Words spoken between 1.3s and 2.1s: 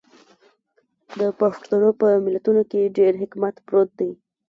پښتنو په